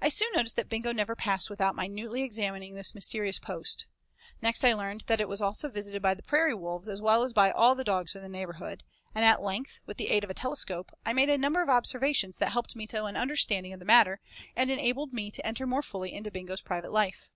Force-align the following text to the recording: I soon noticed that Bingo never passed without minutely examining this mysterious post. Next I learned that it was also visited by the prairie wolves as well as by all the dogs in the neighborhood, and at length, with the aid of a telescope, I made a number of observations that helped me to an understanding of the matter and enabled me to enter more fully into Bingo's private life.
I 0.00 0.08
soon 0.08 0.32
noticed 0.34 0.56
that 0.56 0.68
Bingo 0.68 0.92
never 0.92 1.14
passed 1.14 1.48
without 1.48 1.76
minutely 1.76 2.22
examining 2.22 2.74
this 2.74 2.92
mysterious 2.92 3.38
post. 3.38 3.86
Next 4.42 4.64
I 4.64 4.72
learned 4.74 5.02
that 5.02 5.20
it 5.20 5.28
was 5.28 5.40
also 5.40 5.68
visited 5.68 6.02
by 6.02 6.14
the 6.14 6.24
prairie 6.24 6.56
wolves 6.56 6.88
as 6.88 7.00
well 7.00 7.22
as 7.22 7.32
by 7.32 7.52
all 7.52 7.76
the 7.76 7.84
dogs 7.84 8.16
in 8.16 8.22
the 8.22 8.28
neighborhood, 8.28 8.82
and 9.14 9.24
at 9.24 9.42
length, 9.44 9.78
with 9.86 9.96
the 9.96 10.08
aid 10.08 10.24
of 10.24 10.30
a 10.30 10.34
telescope, 10.34 10.90
I 11.06 11.12
made 11.12 11.30
a 11.30 11.38
number 11.38 11.62
of 11.62 11.68
observations 11.68 12.38
that 12.38 12.50
helped 12.50 12.74
me 12.74 12.88
to 12.88 13.04
an 13.04 13.16
understanding 13.16 13.72
of 13.72 13.78
the 13.78 13.84
matter 13.86 14.20
and 14.56 14.72
enabled 14.72 15.12
me 15.12 15.30
to 15.30 15.46
enter 15.46 15.68
more 15.68 15.82
fully 15.82 16.12
into 16.12 16.32
Bingo's 16.32 16.60
private 16.60 16.90
life. 16.90 17.28